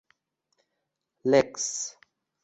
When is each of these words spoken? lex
lex 1.33 1.67